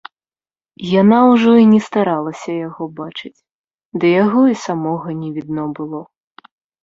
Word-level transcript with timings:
Яна 1.01 1.17
ўжо 1.31 1.51
і 1.63 1.65
не 1.73 1.79
старалася 1.87 2.51
яго 2.67 2.83
бачыць, 3.01 3.43
ды 4.03 4.13
яго 4.23 4.41
і 4.53 4.57
самога 4.65 5.07
не 5.21 5.29
відно 5.39 5.63
было. 5.81 6.01